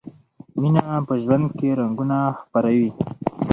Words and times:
مینه 0.59 0.85
په 1.07 1.13
ژوند 1.23 1.47
کې 1.57 1.69
رنګونه 1.79 2.17
خپروي. 2.39 2.89